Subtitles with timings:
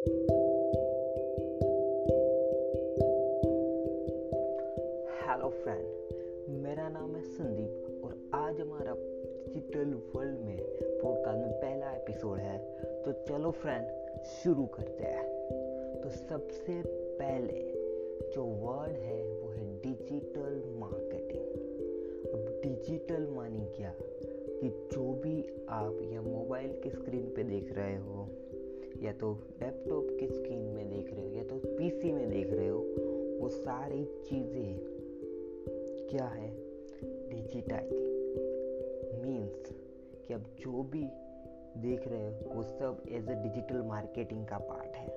[0.00, 0.18] Hello
[5.48, 5.86] friend
[6.48, 12.82] मेरा नाम है संदीप और आज हमारा डिजिटल वर्ल्ड में पॉडकास्ट में पहला एपिसोड है।
[13.02, 13.86] तो चलो फ्रेंड
[14.24, 15.48] शुरू करते हैं।
[16.00, 16.82] तो सबसे
[17.18, 17.72] पहले
[18.30, 21.44] जो वर्ड है, वो है डिजिटल मार्केटिंग
[22.34, 23.94] अब डिजिटल मानी क्या?
[24.60, 28.28] कि जो भी आप या मोबाइल की स्क्रीन पे देख रहे हो
[29.02, 29.32] या तो
[29.62, 32.78] लैपटॉप की स्क्रीन में देख रहे हो या तो पीसी में देख रहे हो,
[33.40, 34.78] वो सारी चीज़ें
[36.10, 36.50] क्या है?
[37.30, 37.92] डिजिटाइज
[39.22, 39.72] मीन्स
[40.28, 41.02] कि अब जो भी
[41.76, 45.08] देख रहे हो, वो सब एज अ डिजिटल मार्केटिंग का पार्ट है।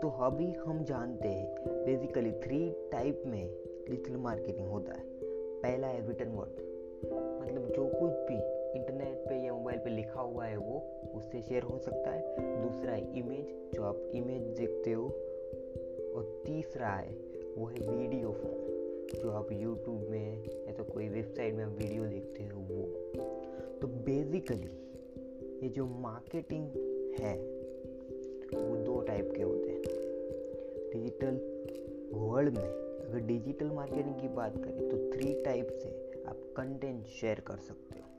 [0.00, 3.54] तो अभी हम जानते हैं बेसिकली थ्री टाइप में
[3.90, 5.04] डिजिटल मार्केटिंग होता है।
[5.62, 6.60] पहला है रिटर्न वर्ड
[7.42, 10.78] मतलब जो कुछ भी इंटरनेट पे या मोबाइल पे लिखा हुआ है वो,
[11.14, 12.20] उससे शेयर हो सकता है।
[12.62, 15.06] दूसरा है इमेज जो आप इमेज देखते हो,
[16.14, 17.14] और तीसरा है,
[17.56, 18.68] वो है वीडियो फॉर्म
[19.22, 22.82] जो आप यूट्यूब में या तो कोई वेबसाइट में आप वीडियो देखते हो वो।
[23.80, 24.68] तो बेसिकली
[25.62, 26.66] ये जो मार्केटिंग
[27.20, 27.34] है,
[28.54, 29.82] वो दो टाइप के होते हैं।
[30.92, 31.40] डिजिटल
[32.12, 35.88] वर्ल्ड में, अगर डिजिटल मार्केटिंग की बात करें तो थ्री टाइप से
[36.26, 38.09] आप कंटेंट शेयर कर सकते हो।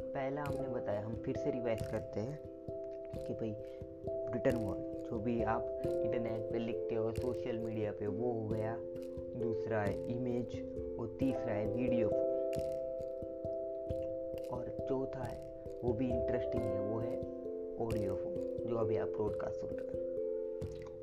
[0.00, 2.38] पहला हमने बताया, हम फिर से रिवाइज करते हैं
[3.26, 3.54] कि भाई
[4.34, 8.76] रिटर्न वर्ड जो भी आप इंटरनेट पे लिखते हो सोशल मीडिया पे, वो हो गया।
[9.36, 10.54] दूसरा है इमेज
[10.98, 12.08] और तीसरा है वीडियो
[14.48, 17.18] और चौथा है, वो भी इंटरेस्टिंग है, वो है
[17.86, 20.08] ऑडियो फ़ोन जो अभी आप ब्रॉडकास्ट सुन रहे हैं।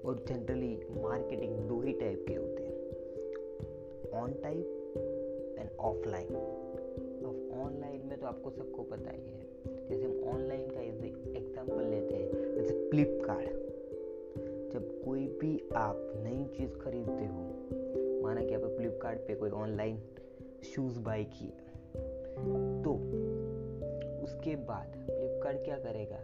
[0.06, 4.94] और जनरली मार्केटिंग दो ही टाइप के होते हैं on type
[5.60, 6.28] and offline
[7.30, 9.46] online में तो आपको सबको पता ही है।
[9.90, 13.66] जैसे हम ऑनलाइन का एग्जांपल लेते हैं, जैसे फ्लिपकार्ट
[14.74, 20.02] जब कोई भी आप नई चीज़ खरीदते हो, माना कि आप फ्लिपकार्ट पे कोई ऑनलाइन
[20.66, 21.66] शूज़ बाई किए
[22.84, 22.94] तो
[24.24, 26.20] उसके बाद फ्लिपकार्ट क्या करेगा?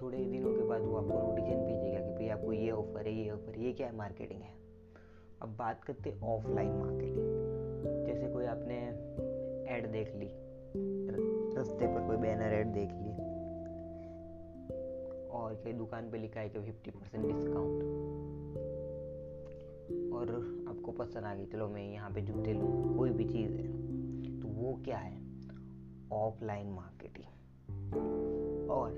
[0.00, 3.30] थोड़े दिनों के बाद वो आपको नोटिफिकेशन भेजेगा कि भाई आपको ये ऑफ़र है, ये
[3.30, 3.96] ऑफ़र ये क्या है?
[3.96, 4.54] मार्केटिंग है।
[5.42, 8.78] अब बात करते हैं ऑफलाइन मार्केटिंग जैसे कोई आपने
[9.70, 10.28] ऐड देख ली
[11.56, 13.10] रास्ते पर कोई बैनर ऐड देख ली
[15.28, 17.82] और कई दुकान पे लिखा है कि फिफ्टी परसेंट डिस्काउंट
[20.12, 20.30] और
[20.68, 24.48] आपको पसंद आ गई, चलो मैं यहाँ पे जूते लूँगा, कोई भी चीज़ है। तो
[24.48, 25.16] वो क्या है?
[26.12, 27.26] ऑफलाइन मार्केटिंग
[28.70, 28.90] और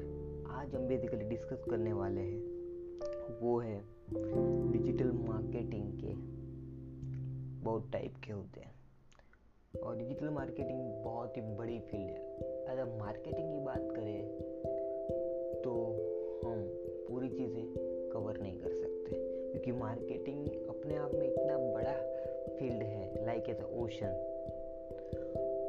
[0.50, 2.40] आज हम बेसिकली डिस्कस करने वाले हैं,
[3.40, 3.82] वो है
[4.72, 6.14] डिजिटल मार्केटिंग के
[7.64, 8.72] बहुत टाइप के होते हैं।
[9.82, 11.57] और डिजिटल मार्केटिंग बहुत है
[12.78, 14.28] अगर मार्केटिंग की बात करें
[15.64, 15.70] तो
[16.44, 16.62] हम
[17.08, 17.64] पूरी चीज़ें
[18.12, 19.16] कवर नहीं कर सकते।
[19.50, 21.92] क्योंकि मार्केटिंग अपने आप में इतना बड़ा
[22.58, 24.12] फ़ील्ड है लाइक एज ओशन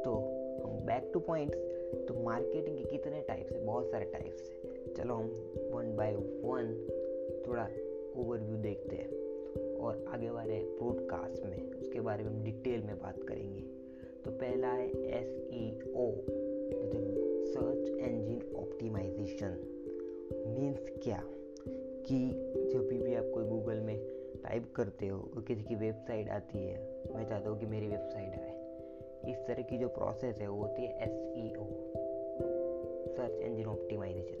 [0.04, 0.14] तो
[0.64, 1.58] हम बैक टू पॉइंट्स
[2.08, 3.64] तो मार्केटिंग के कितने टाइप्स है?
[3.64, 6.86] बहुत सारे टाइप्स है। चलो हम वन बाय वन
[7.46, 7.68] थोड़ा
[8.16, 9.10] ओवरव्यू देखते हैं।
[9.76, 13.80] और आगे वाले पॉडकास्ट में, उसके बारे में हम डिटेल में बात करेंगे।
[14.24, 16.06] तो पहला है S E O
[17.50, 19.50] search engine optimization
[20.58, 21.24] means क्या?
[22.06, 22.30] कि
[22.72, 23.98] जब भी आप कोई गूगल में
[24.44, 28.30] टाइप करते हो, और किसी की वेबसाइट आती है, मैं चाहता हूँ कि मेरी वेबसाइट
[28.30, 28.60] आए।
[29.32, 31.64] इस तरह की जो प्रोसेस है, वो होती है S E O
[33.16, 34.36] search engine optimization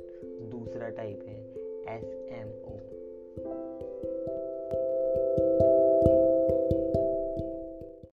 [0.50, 1.49] दूसरा टाइप है